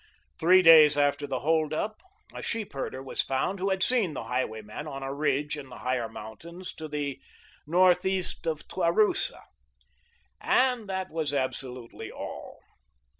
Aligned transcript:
Three 0.39 0.63
days 0.63 0.97
after 0.97 1.27
the 1.27 1.41
hold 1.41 1.75
up, 1.75 2.01
a 2.33 2.41
sheep 2.41 2.73
herder 2.73 3.03
was 3.03 3.21
found 3.21 3.59
who 3.59 3.69
had 3.69 3.83
seen 3.83 4.15
the 4.15 4.23
highwayman 4.23 4.87
on 4.87 5.03
a 5.03 5.13
ridge 5.13 5.55
in 5.55 5.69
the 5.69 5.77
higher 5.85 6.09
mountains, 6.09 6.73
to 6.77 6.87
the 6.87 7.21
northeast 7.67 8.47
of 8.47 8.67
Taurusa. 8.67 9.43
And 10.39 10.89
that 10.89 11.11
was 11.11 11.35
absolutely 11.35 12.09
all. 12.11 12.61